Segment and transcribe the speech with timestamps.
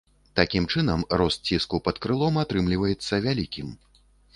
[0.39, 3.69] Такім чынам, рост ціску пад крылом атрымліваецца вялікім.